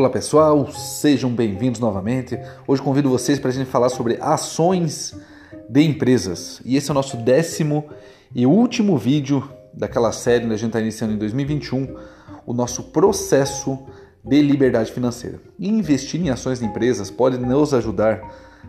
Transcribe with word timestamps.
Olá 0.00 0.08
pessoal, 0.08 0.72
sejam 0.72 1.30
bem-vindos 1.30 1.78
novamente. 1.78 2.34
Hoje 2.66 2.80
convido 2.80 3.10
vocês 3.10 3.38
para 3.38 3.50
a 3.50 3.52
gente 3.52 3.68
falar 3.68 3.90
sobre 3.90 4.16
ações 4.18 5.14
de 5.68 5.82
empresas. 5.82 6.58
E 6.64 6.74
esse 6.74 6.88
é 6.88 6.92
o 6.92 6.94
nosso 6.94 7.18
décimo 7.18 7.84
e 8.34 8.46
último 8.46 8.96
vídeo 8.96 9.46
daquela 9.74 10.10
série 10.10 10.46
que 10.46 10.54
a 10.54 10.56
gente 10.56 10.68
está 10.68 10.80
iniciando 10.80 11.12
em 11.12 11.18
2021, 11.18 11.96
o 12.46 12.54
nosso 12.54 12.84
processo 12.84 13.78
de 14.24 14.40
liberdade 14.40 14.90
financeira. 14.90 15.38
Investir 15.58 16.18
em 16.18 16.30
ações 16.30 16.60
de 16.60 16.64
empresas 16.64 17.10
pode 17.10 17.36
nos 17.36 17.74
ajudar 17.74 18.22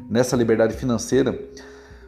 nessa 0.09 0.35
liberdade 0.35 0.75
financeira, 0.75 1.39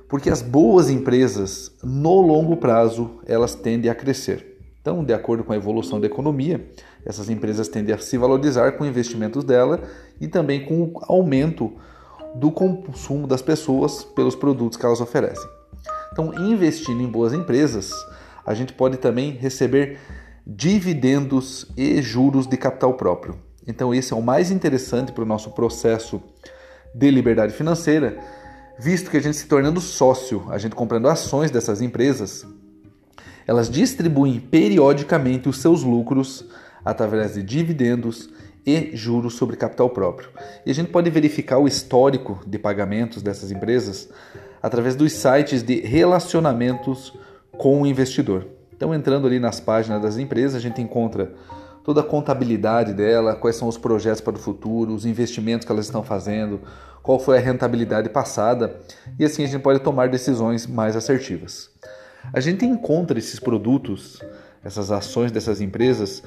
porque 0.10 0.30
as 0.30 0.42
boas 0.42 0.90
empresas, 0.90 1.72
no 1.82 2.20
longo 2.20 2.58
prazo, 2.58 3.22
elas 3.26 3.56
tendem 3.56 3.90
a 3.90 3.96
crescer. 3.96 4.53
Então, 4.84 5.02
de 5.02 5.14
acordo 5.14 5.46
com 5.46 5.54
a 5.54 5.56
evolução 5.56 5.98
da 5.98 6.08
economia, 6.08 6.70
essas 7.06 7.30
empresas 7.30 7.70
tendem 7.70 7.96
a 7.96 7.98
se 7.98 8.18
valorizar 8.18 8.74
com 8.74 8.86
investimentos 8.86 9.46
dela 9.46 9.82
e 10.20 10.28
também 10.28 10.66
com 10.66 10.84
o 10.84 11.00
aumento 11.04 11.72
do 12.36 12.52
consumo 12.52 13.26
das 13.26 13.42
pessoas 13.42 14.04
pelos 14.04 14.36
produtos 14.36 14.78
que 14.78 14.86
elas 14.86 15.00
oferecem. 15.00 15.50
Então, 16.12 16.34
investindo 16.34 17.02
em 17.02 17.08
boas 17.08 17.32
empresas, 17.32 17.94
a 18.46 18.54
gente 18.54 18.74
pode 18.74 18.98
também 18.98 19.32
receber 19.32 20.00
dividendos 20.46 21.66
e 21.78 22.02
juros 22.02 22.46
de 22.46 22.58
capital 22.58 22.96
próprio. 22.96 23.40
Então, 23.66 23.94
esse 23.94 24.12
é 24.12 24.16
o 24.18 24.22
mais 24.22 24.52
interessante 24.52 25.14
para 25.14 25.24
o 25.24 25.28
nosso 25.28 25.52
processo 25.52 26.22
de 26.94 27.10
liberdade 27.10 27.54
financeira, 27.54 28.20
visto 28.78 29.10
que 29.10 29.16
a 29.16 29.22
gente 29.22 29.38
se 29.38 29.48
tornando 29.48 29.80
sócio, 29.80 30.44
a 30.50 30.58
gente 30.58 30.76
comprando 30.76 31.08
ações 31.08 31.50
dessas 31.50 31.80
empresas, 31.82 32.46
elas 33.48 33.70
distribuem 33.70 34.40
periodicamente 34.40 35.50
os 35.50 35.58
seus 35.58 35.84
lucros 35.84 36.46
através 36.84 37.34
de 37.34 37.44
dividendos 37.44 38.30
e 38.66 38.96
juros 38.96 39.36
sobre 39.36 39.58
capital 39.58 39.90
próprio. 39.90 40.30
E 40.66 40.72
a 40.72 40.74
gente 40.74 40.90
pode 40.90 41.10
verificar 41.10 41.58
o 41.58 41.68
histórico 41.68 42.42
de 42.48 42.58
pagamentos 42.58 43.22
dessas 43.22 43.52
empresas 43.52 44.10
através 44.62 44.96
dos 44.96 45.12
sites 45.12 45.62
de 45.62 45.82
relacionamentos 45.82 47.14
com 47.58 47.82
o 47.82 47.86
investidor. 47.88 48.48
Então, 48.76 48.94
entrando 48.94 49.28
ali 49.28 49.40
nas 49.40 49.60
páginas 49.60 50.02
das 50.02 50.18
empresas, 50.18 50.56
a 50.56 50.60
gente 50.60 50.82
encontra 50.82 51.34
toda 51.84 52.00
a 52.02 52.04
contabilidade 52.04 52.94
dela, 52.94 53.36
quais 53.36 53.58
são 53.58 53.68
os 53.68 53.78
projetos 53.78 54.22
para 54.22 54.36
o 54.36 54.40
futuro, 54.40 54.94
os 54.94 55.06
investimentos 55.06 55.66
que 55.66 55.72
elas 55.72 55.86
estão 55.86 56.02
fazendo, 56.02 56.62
qual 57.02 57.20
foi 57.20 57.38
a 57.38 57.42
rentabilidade 57.42 58.10
passada, 58.10 58.78
e 59.20 59.26
assim 59.26 59.44
a 59.44 59.48
gente 59.48 59.62
pode 59.62 59.80
tomar 59.80 60.08
decisões 60.08 60.66
mais 60.66 60.96
assertivas. 60.96 61.70
A 62.32 62.40
gente 62.40 62.66
encontra 62.66 63.18
esses 63.20 63.40
produtos, 63.40 64.22
essas 64.64 64.92
ações 64.92 65.32
dessas 65.32 65.60
empresas, 65.60 66.24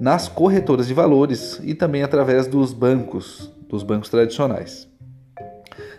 nas 0.00 0.28
corretoras 0.28 0.86
de 0.86 0.94
valores 0.94 1.60
e 1.62 1.74
também 1.74 2.02
através 2.02 2.46
dos 2.46 2.72
bancos, 2.72 3.52
dos 3.68 3.82
bancos 3.82 4.08
tradicionais. 4.08 4.88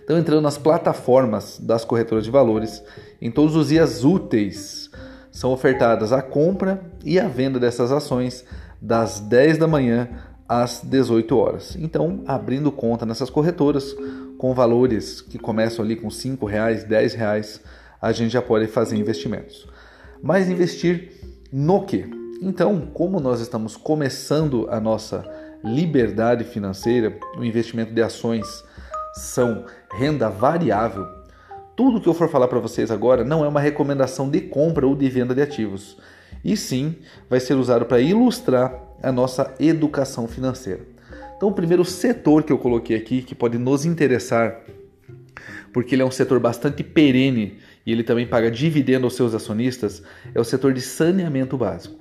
Então, 0.03 0.17
entrando 0.17 0.41
nas 0.41 0.57
plataformas 0.57 1.59
das 1.59 1.83
corretoras 1.83 2.23
de 2.23 2.31
valores, 2.31 2.83
em 3.21 3.31
todos 3.31 3.55
os 3.55 3.69
dias 3.69 4.03
úteis 4.03 4.89
são 5.31 5.51
ofertadas 5.51 6.13
a 6.13 6.21
compra 6.21 6.81
e 7.03 7.19
a 7.19 7.27
venda 7.27 7.59
dessas 7.59 7.91
ações 7.91 8.45
das 8.81 9.19
10 9.19 9.57
da 9.57 9.67
manhã 9.67 10.09
às 10.47 10.81
18 10.83 11.35
horas. 11.37 11.75
Então, 11.75 12.23
abrindo 12.27 12.71
conta 12.71 13.05
nessas 13.05 13.29
corretoras 13.29 13.95
com 14.37 14.53
valores 14.53 15.21
que 15.21 15.39
começam 15.39 15.83
ali 15.83 15.95
com 15.95 16.07
R$ 16.07 16.37
reais, 16.47 16.83
R$ 16.83 17.07
reais 17.17 17.61
a 18.05 18.11
gente 18.11 18.31
já 18.31 18.41
pode 18.41 18.67
fazer 18.67 18.95
investimentos. 18.95 19.67
Mas 20.21 20.47
investir 20.47 21.11
no 21.51 21.85
que? 21.85 22.05
Então, 22.39 22.81
como 22.93 23.19
nós 23.19 23.41
estamos 23.41 23.75
começando 23.75 24.67
a 24.69 24.79
nossa 24.79 25.25
liberdade 25.63 26.43
financeira, 26.43 27.17
o 27.35 27.43
investimento 27.43 27.91
de 27.91 28.03
ações 28.03 28.63
são 29.15 29.65
renda 29.91 30.29
variável. 30.29 31.07
Tudo 31.75 31.99
que 31.99 32.07
eu 32.07 32.13
for 32.13 32.29
falar 32.29 32.47
para 32.47 32.59
vocês 32.59 32.91
agora 32.91 33.23
não 33.23 33.43
é 33.43 33.47
uma 33.47 33.59
recomendação 33.59 34.29
de 34.29 34.39
compra 34.39 34.85
ou 34.85 34.95
de 34.95 35.09
venda 35.09 35.33
de 35.33 35.41
ativos, 35.41 35.97
e 36.43 36.55
sim 36.55 36.97
vai 37.27 37.39
ser 37.39 37.55
usado 37.55 37.85
para 37.85 37.99
ilustrar 37.99 38.83
a 39.01 39.11
nossa 39.11 39.51
educação 39.59 40.27
financeira. 40.27 40.81
Então, 41.35 41.49
o 41.49 41.53
primeiro 41.53 41.83
setor 41.83 42.43
que 42.43 42.53
eu 42.53 42.59
coloquei 42.59 42.95
aqui 42.95 43.23
que 43.23 43.33
pode 43.33 43.57
nos 43.57 43.83
interessar, 43.83 44.61
porque 45.73 45.95
ele 45.95 46.03
é 46.03 46.05
um 46.05 46.11
setor 46.11 46.39
bastante 46.39 46.83
perene 46.83 47.57
e 47.85 47.91
ele 47.91 48.03
também 48.03 48.25
paga 48.25 48.49
dividendo 48.49 49.05
aos 49.05 49.15
seus 49.15 49.33
acionistas, 49.33 50.01
é 50.33 50.39
o 50.39 50.43
setor 50.43 50.73
de 50.73 50.81
saneamento 50.81 51.57
básico. 51.57 51.95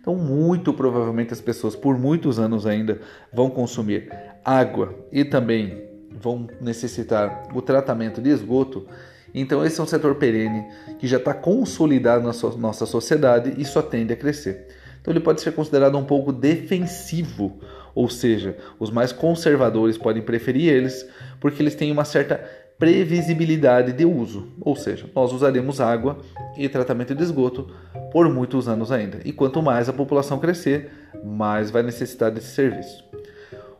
Então, 0.00 0.14
muito 0.14 0.72
provavelmente 0.72 1.32
as 1.32 1.40
pessoas 1.40 1.74
por 1.74 1.98
muitos 1.98 2.38
anos 2.38 2.64
ainda 2.64 3.00
vão 3.32 3.50
consumir 3.50 4.08
água 4.44 4.94
e 5.10 5.24
também 5.24 5.82
vão 6.12 6.46
necessitar 6.60 7.48
o 7.52 7.60
tratamento 7.60 8.22
de 8.22 8.30
esgoto. 8.30 8.86
Então, 9.34 9.66
esse 9.66 9.80
é 9.80 9.82
um 9.82 9.86
setor 9.86 10.14
perene 10.14 10.64
que 10.98 11.06
já 11.06 11.16
está 11.16 11.34
consolidado 11.34 12.22
na 12.24 12.32
nossa 12.56 12.86
sociedade 12.86 13.54
e 13.58 13.64
só 13.64 13.82
tende 13.82 14.12
a 14.12 14.16
crescer. 14.16 14.68
Então, 15.00 15.12
ele 15.12 15.20
pode 15.20 15.40
ser 15.40 15.52
considerado 15.52 15.98
um 15.98 16.04
pouco 16.04 16.32
defensivo, 16.32 17.60
ou 17.94 18.08
seja, 18.08 18.56
os 18.78 18.90
mais 18.90 19.12
conservadores 19.12 19.98
podem 19.98 20.22
preferir 20.22 20.72
eles 20.72 21.06
porque 21.40 21.62
eles 21.62 21.74
têm 21.74 21.92
uma 21.92 22.04
certa 22.04 22.40
previsibilidade 22.78 23.92
de 23.92 24.04
uso, 24.04 24.48
ou 24.60 24.76
seja, 24.76 25.08
nós 25.14 25.32
usaremos 25.32 25.80
água 25.80 26.18
e 26.56 26.68
tratamento 26.68 27.14
de 27.14 27.22
esgoto 27.22 27.70
por 28.12 28.28
muitos 28.28 28.68
anos 28.68 28.92
ainda. 28.92 29.20
E 29.24 29.32
quanto 29.32 29.62
mais 29.62 29.88
a 29.88 29.92
população 29.92 30.38
crescer, 30.38 30.90
mais 31.24 31.70
vai 31.70 31.82
necessitar 31.82 32.30
desse 32.30 32.54
serviço. 32.54 33.04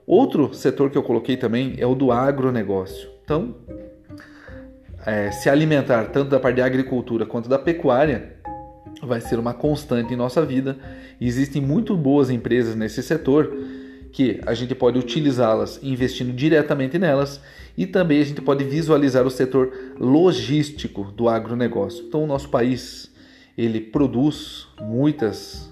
Outro 0.07 0.55
setor 0.55 0.91
que 0.91 0.97
eu 0.97 1.03
coloquei 1.03 1.37
também 1.37 1.75
é 1.79 1.87
o 1.87 1.95
do 1.95 2.11
agronegócio. 2.11 3.09
Então, 3.25 3.57
é, 5.05 5.31
se 5.31 5.51
alimentar 5.51 6.07
tanto 6.07 6.31
da 6.31 6.41
parte 6.41 6.57
da 6.57 6.65
agricultura 6.65 7.27
quanto 7.27 7.49
da 7.49 7.59
pecuária 7.59 8.37
vai 9.03 9.21
ser 9.21 9.39
uma 9.39 9.53
constante 9.53 10.15
em 10.15 10.17
nossa 10.17 10.45
vida. 10.45 10.77
Existem 11.21 11.61
muito 11.61 11.97
boas 11.97 12.31
empresas 12.31 12.75
nesse 12.75 13.03
setor 13.03 13.53
que 14.17 14.41
a 14.47 14.55
gente 14.55 14.75
pode 14.75 14.99
utilizá-las 14.99 15.79
investindo 15.83 16.33
diretamente 16.33 16.99
nelas 16.99 17.39
e 17.77 17.87
também 17.87 18.19
a 18.19 18.25
gente 18.25 18.41
pode 18.41 18.65
visualizar 18.65 19.27
o 19.27 19.31
setor 19.31 19.71
logístico 20.01 21.05
do 21.05 21.29
agronegócio. 21.29 22.03
Então, 22.09 22.25
o 22.25 22.27
nosso 22.27 22.49
país 22.49 23.13
ele 23.59 23.79
produz 23.79 24.69
muitas, 24.81 25.71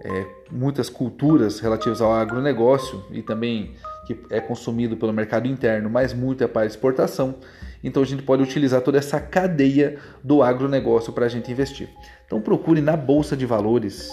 é, 0.00 0.26
muitas 0.48 0.88
culturas 0.88 1.58
relativas 1.58 2.00
ao 2.00 2.12
agronegócio 2.12 3.04
e 3.10 3.20
também 3.20 3.74
que 4.06 4.16
é 4.30 4.40
consumido 4.40 4.96
pelo 4.96 5.12
mercado 5.12 5.48
interno, 5.48 5.90
mas 5.90 6.14
muito 6.14 6.44
é 6.44 6.46
para 6.46 6.66
exportação. 6.66 7.34
Então 7.82 8.00
a 8.00 8.06
gente 8.06 8.22
pode 8.22 8.44
utilizar 8.44 8.80
toda 8.80 8.96
essa 8.98 9.18
cadeia 9.18 9.98
do 10.22 10.40
agronegócio 10.40 11.12
para 11.12 11.26
a 11.26 11.28
gente 11.28 11.50
investir. 11.50 11.88
Então 12.24 12.40
procure 12.40 12.80
na 12.80 12.96
bolsa 12.96 13.36
de 13.36 13.44
valores 13.44 14.08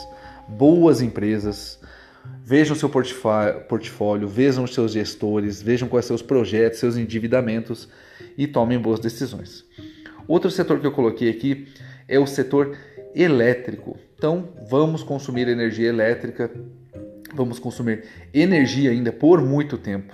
boas 0.48 1.02
empresas, 1.04 1.80
Vejam 2.44 2.76
seu 2.76 2.90
portfólio, 2.90 4.28
vejam 4.28 4.64
os 4.64 4.74
seus 4.74 4.94
gestores, 4.94 5.62
vejam 5.62 5.90
quais 5.90 6.06
são 6.06 6.16
os 6.16 6.22
projetos, 6.22 6.80
seus 6.80 6.96
endividamentos 6.96 7.90
e 8.38 8.48
tomem 8.48 8.80
boas 8.80 9.00
decisões. 9.00 9.66
Outro 10.28 10.50
setor 10.50 10.80
que 10.80 10.88
eu 10.88 10.92
coloquei 10.92 11.30
aqui 11.30 11.68
é 12.08 12.18
o 12.18 12.26
setor 12.26 12.78
elétrico. 13.14 13.98
Então, 14.16 14.50
vamos 14.70 15.04
consumir 15.04 15.48
energia 15.48 15.90
elétrica, 15.90 16.50
vamos 17.34 17.60
consumir 17.60 18.06
energia 18.34 18.92
ainda 18.92 19.12
por 19.12 19.42
muito 19.42 19.78
tempo. 19.78 20.14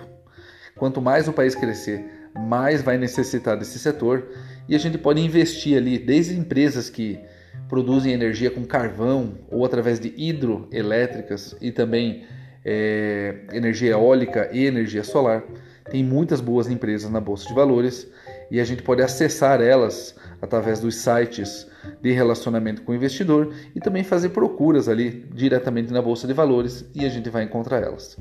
Quanto 0.75 1.01
mais 1.01 1.27
o 1.27 1.33
país 1.33 1.53
crescer, 1.53 2.03
mais 2.35 2.81
vai 2.81 2.97
necessitar 2.97 3.57
desse 3.57 3.77
setor 3.77 4.27
e 4.67 4.75
a 4.75 4.79
gente 4.79 4.97
pode 4.97 5.21
investir 5.21 5.77
ali 5.77 5.99
desde 5.99 6.35
empresas 6.35 6.89
que 6.89 7.19
produzem 7.67 8.13
energia 8.13 8.51
com 8.51 8.63
carvão 8.63 9.39
ou 9.49 9.65
através 9.65 9.99
de 9.99 10.13
hidroelétricas 10.15 11.55
e 11.61 11.71
também 11.71 12.23
é, 12.63 13.35
energia 13.51 13.91
eólica 13.91 14.49
e 14.51 14.65
energia 14.65 15.03
solar. 15.03 15.43
Tem 15.89 16.03
muitas 16.03 16.39
boas 16.39 16.69
empresas 16.69 17.09
na 17.11 17.19
Bolsa 17.19 17.47
de 17.47 17.53
Valores 17.53 18.07
e 18.49 18.59
a 18.59 18.63
gente 18.63 18.83
pode 18.83 19.01
acessar 19.01 19.61
elas 19.61 20.15
através 20.41 20.79
dos 20.79 20.95
sites 20.95 21.67
de 22.01 22.11
relacionamento 22.11 22.81
com 22.83 22.91
o 22.91 22.95
investidor 22.95 23.53
e 23.75 23.79
também 23.79 24.03
fazer 24.03 24.29
procuras 24.29 24.87
ali 24.87 25.25
diretamente 25.33 25.91
na 25.91 26.01
Bolsa 26.01 26.27
de 26.27 26.33
Valores 26.33 26.85
e 26.93 27.05
a 27.05 27.09
gente 27.09 27.29
vai 27.29 27.43
encontrar 27.43 27.81
elas. 27.81 28.17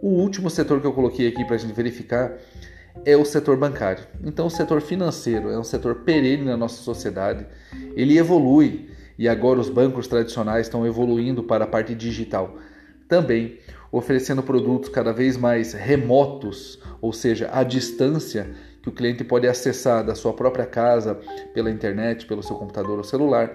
O 0.00 0.08
último 0.08 0.50
setor 0.50 0.80
que 0.80 0.86
eu 0.86 0.92
coloquei 0.92 1.28
aqui 1.28 1.44
para 1.44 1.56
a 1.56 1.58
gente 1.58 1.72
verificar 1.72 2.32
é 3.04 3.16
o 3.16 3.24
setor 3.24 3.56
bancário. 3.56 4.04
Então, 4.24 4.46
o 4.46 4.50
setor 4.50 4.80
financeiro 4.80 5.50
é 5.50 5.58
um 5.58 5.64
setor 5.64 5.96
perene 5.96 6.44
na 6.44 6.56
nossa 6.56 6.82
sociedade, 6.82 7.46
ele 7.94 8.18
evolui 8.18 8.90
e 9.18 9.28
agora 9.28 9.60
os 9.60 9.68
bancos 9.68 10.06
tradicionais 10.06 10.66
estão 10.66 10.86
evoluindo 10.86 11.42
para 11.42 11.64
a 11.64 11.68
parte 11.68 11.94
digital 11.94 12.56
também, 13.12 13.58
oferecendo 13.90 14.42
produtos 14.42 14.88
cada 14.88 15.12
vez 15.12 15.36
mais 15.36 15.74
remotos, 15.74 16.80
ou 16.98 17.12
seja, 17.12 17.50
à 17.52 17.62
distância, 17.62 18.50
que 18.82 18.88
o 18.88 18.92
cliente 18.92 19.22
pode 19.22 19.46
acessar 19.46 20.02
da 20.02 20.14
sua 20.14 20.32
própria 20.32 20.64
casa, 20.64 21.20
pela 21.52 21.70
internet, 21.70 22.24
pelo 22.24 22.42
seu 22.42 22.56
computador 22.56 22.96
ou 22.96 23.04
celular. 23.04 23.54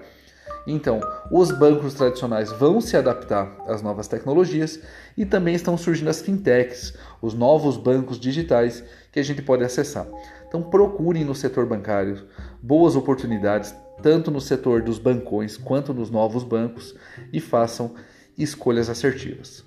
Então, 0.64 1.00
os 1.32 1.50
bancos 1.50 1.94
tradicionais 1.94 2.52
vão 2.52 2.80
se 2.80 2.96
adaptar 2.96 3.56
às 3.66 3.82
novas 3.82 4.06
tecnologias 4.06 4.80
e 5.16 5.26
também 5.26 5.56
estão 5.56 5.76
surgindo 5.76 6.08
as 6.08 6.20
fintechs, 6.20 6.94
os 7.20 7.34
novos 7.34 7.76
bancos 7.76 8.20
digitais 8.20 8.84
que 9.18 9.20
a 9.20 9.24
gente 9.24 9.42
pode 9.42 9.64
acessar. 9.64 10.06
Então, 10.46 10.62
procurem 10.62 11.24
no 11.24 11.34
setor 11.34 11.66
bancário 11.66 12.24
boas 12.62 12.94
oportunidades, 12.94 13.74
tanto 14.00 14.30
no 14.30 14.40
setor 14.40 14.80
dos 14.80 14.98
bancões 14.98 15.56
quanto 15.56 15.92
nos 15.92 16.08
novos 16.08 16.44
bancos, 16.44 16.94
e 17.32 17.40
façam 17.40 17.94
escolhas 18.36 18.88
assertivas. 18.88 19.64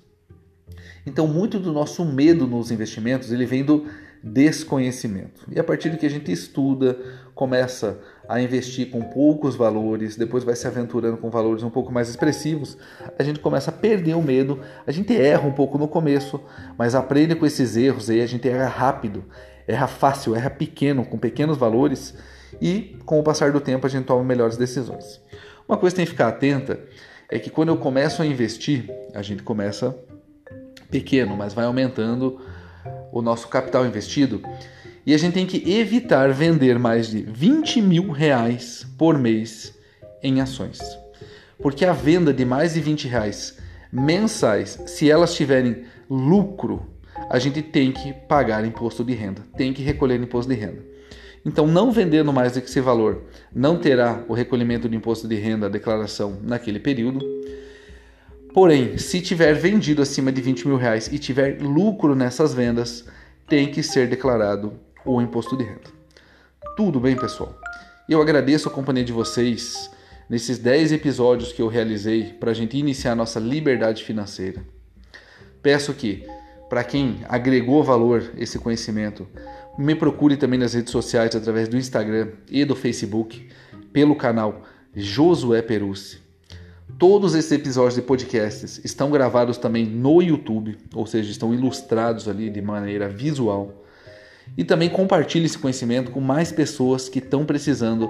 Então, 1.05 1.27
muito 1.27 1.59
do 1.59 1.73
nosso 1.73 2.05
medo 2.05 2.47
nos 2.47 2.71
investimentos 2.71 3.29
ele 3.31 3.45
vem 3.45 3.65
do 3.65 3.87
desconhecimento. 4.23 5.45
E 5.51 5.59
a 5.59 5.63
partir 5.63 5.89
do 5.89 5.97
que 5.97 6.05
a 6.05 6.09
gente 6.09 6.31
estuda, 6.31 6.97
começa 7.33 7.99
a 8.29 8.39
investir 8.39 8.89
com 8.89 9.01
poucos 9.01 9.55
valores, 9.55 10.15
depois 10.15 10.43
vai 10.43 10.55
se 10.55 10.67
aventurando 10.67 11.17
com 11.17 11.29
valores 11.29 11.63
um 11.63 11.69
pouco 11.69 11.91
mais 11.91 12.07
expressivos, 12.07 12.77
a 13.17 13.23
gente 13.23 13.39
começa 13.39 13.71
a 13.71 13.73
perder 13.73 14.15
o 14.15 14.21
medo, 14.21 14.59
a 14.85 14.91
gente 14.91 15.15
erra 15.15 15.47
um 15.47 15.51
pouco 15.51 15.77
no 15.77 15.87
começo, 15.87 16.39
mas 16.77 16.93
aprende 16.93 17.35
com 17.35 17.45
esses 17.45 17.75
erros 17.75 18.09
aí, 18.09 18.21
a 18.21 18.27
gente 18.27 18.47
erra 18.47 18.67
rápido, 18.67 19.25
erra 19.67 19.87
fácil, 19.87 20.35
erra 20.35 20.49
pequeno, 20.49 21.03
com 21.03 21.17
pequenos 21.17 21.57
valores 21.57 22.13
e 22.61 22.97
com 23.05 23.19
o 23.19 23.23
passar 23.23 23.51
do 23.51 23.59
tempo 23.59 23.87
a 23.87 23.89
gente 23.89 24.05
toma 24.05 24.23
melhores 24.23 24.55
decisões. 24.55 25.19
Uma 25.67 25.77
coisa 25.77 25.95
que 25.95 25.97
tem 25.97 26.05
que 26.05 26.11
ficar 26.11 26.27
atenta 26.27 26.79
é 27.29 27.39
que 27.39 27.49
quando 27.49 27.69
eu 27.69 27.77
começo 27.77 28.21
a 28.21 28.25
investir, 28.25 28.89
a 29.15 29.21
gente 29.21 29.41
começa 29.41 29.97
pequeno, 30.89 31.35
mas 31.35 31.53
vai 31.53 31.65
aumentando 31.65 32.39
o 33.11 33.21
nosso 33.21 33.47
capital 33.47 33.85
investido. 33.85 34.41
E 35.05 35.13
a 35.13 35.17
gente 35.17 35.33
tem 35.33 35.45
que 35.45 35.71
evitar 35.71 36.31
vender 36.31 36.77
mais 36.77 37.09
de 37.09 37.21
20 37.21 37.81
mil 37.81 38.11
reais 38.11 38.85
por 38.97 39.17
mês 39.17 39.73
em 40.21 40.41
ações. 40.41 40.79
Porque 41.59 41.85
a 41.85 41.93
venda 41.93 42.33
de 42.33 42.45
mais 42.45 42.73
de 42.73 42.81
20 42.81 43.07
reais 43.07 43.57
mensais, 43.91 44.79
se 44.85 45.09
elas 45.09 45.33
tiverem 45.33 45.83
lucro, 46.09 46.85
a 47.29 47.39
gente 47.39 47.61
tem 47.61 47.91
que 47.91 48.13
pagar 48.13 48.65
imposto 48.65 49.03
de 49.03 49.13
renda, 49.13 49.41
tem 49.57 49.73
que 49.73 49.81
recolher 49.81 50.19
imposto 50.19 50.51
de 50.51 50.59
renda. 50.59 50.91
Então, 51.43 51.65
não 51.65 51.91
vendendo 51.91 52.31
mais 52.31 52.53
do 52.53 52.61
que 52.61 52.67
esse 52.67 52.79
valor, 52.79 53.23
não 53.53 53.77
terá 53.77 54.23
o 54.27 54.33
recolhimento 54.33 54.87
de 54.87 54.95
imposto 54.95 55.27
de 55.27 55.35
renda, 55.35 55.65
a 55.65 55.69
declaração 55.69 56.37
naquele 56.43 56.79
período. 56.79 57.25
Porém, 58.53 58.97
se 58.97 59.21
tiver 59.21 59.53
vendido 59.53 60.01
acima 60.01 60.31
de 60.31 60.41
20 60.41 60.67
mil 60.67 60.77
reais 60.77 61.07
e 61.11 61.17
tiver 61.17 61.61
lucro 61.61 62.13
nessas 62.15 62.53
vendas, 62.53 63.05
tem 63.47 63.71
que 63.71 63.81
ser 63.81 64.09
declarado 64.09 64.73
o 65.05 65.21
imposto 65.21 65.55
de 65.55 65.63
renda. 65.63 65.89
Tudo 66.75 66.99
bem, 66.99 67.15
pessoal? 67.15 67.57
Eu 68.09 68.21
agradeço 68.21 68.67
a 68.67 68.71
companhia 68.71 69.05
de 69.05 69.13
vocês 69.13 69.89
nesses 70.29 70.57
10 70.57 70.91
episódios 70.91 71.53
que 71.53 71.61
eu 71.61 71.67
realizei 71.67 72.33
para 72.39 72.51
a 72.51 72.53
gente 72.53 72.77
iniciar 72.77 73.13
a 73.13 73.15
nossa 73.15 73.39
liberdade 73.39 74.03
financeira. 74.03 74.61
Peço 75.61 75.93
que, 75.93 76.25
para 76.69 76.83
quem 76.83 77.19
agregou 77.29 77.83
valor 77.83 78.31
esse 78.37 78.59
conhecimento, 78.59 79.27
me 79.77 79.95
procure 79.95 80.35
também 80.35 80.59
nas 80.59 80.73
redes 80.73 80.91
sociais 80.91 81.35
através 81.35 81.69
do 81.69 81.77
Instagram 81.77 82.29
e 82.49 82.65
do 82.65 82.75
Facebook, 82.75 83.47
pelo 83.93 84.15
canal 84.15 84.63
Josué 84.93 85.61
Perucci. 85.61 86.30
Todos 86.97 87.33
esses 87.35 87.51
episódios 87.51 87.95
de 87.95 88.01
podcasts 88.01 88.79
estão 88.83 89.09
gravados 89.09 89.57
também 89.57 89.85
no 89.85 90.21
YouTube, 90.21 90.77
ou 90.93 91.05
seja, 91.05 91.31
estão 91.31 91.53
ilustrados 91.53 92.27
ali 92.27 92.49
de 92.49 92.61
maneira 92.61 93.09
visual. 93.09 93.83
E 94.57 94.63
também 94.63 94.89
compartilhe 94.89 95.45
esse 95.45 95.57
conhecimento 95.57 96.11
com 96.11 96.19
mais 96.19 96.51
pessoas 96.51 97.09
que 97.09 97.19
estão 97.19 97.45
precisando 97.45 98.09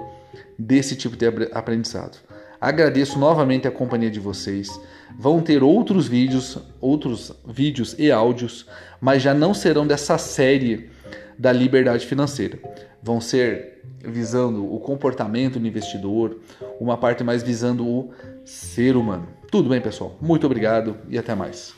desse 0.57 0.95
tipo 0.95 1.15
de 1.15 1.25
aprendizado. 1.51 2.17
Agradeço 2.59 3.17
novamente 3.17 3.67
a 3.67 3.71
companhia 3.71 4.11
de 4.11 4.19
vocês. 4.19 4.69
Vão 5.17 5.41
ter 5.41 5.63
outros 5.63 6.07
vídeos, 6.07 6.59
outros 6.79 7.33
vídeos 7.47 7.95
e 7.97 8.11
áudios, 8.11 8.67
mas 8.99 9.23
já 9.23 9.33
não 9.33 9.53
serão 9.53 9.85
dessa 9.87 10.17
série 10.17 10.89
da 11.37 11.51
liberdade 11.51 12.05
financeira. 12.05 12.59
Vão 13.01 13.19
ser 13.19 13.81
visando 14.03 14.71
o 14.71 14.79
comportamento 14.79 15.59
do 15.59 15.67
investidor, 15.67 16.39
uma 16.79 16.97
parte 16.97 17.23
mais 17.23 17.41
visando 17.41 17.87
o 17.87 18.11
ser 18.45 18.95
humano. 18.95 19.27
Tudo 19.51 19.69
bem, 19.69 19.81
pessoal? 19.81 20.17
Muito 20.21 20.45
obrigado 20.45 20.97
e 21.09 21.17
até 21.17 21.35
mais. 21.35 21.75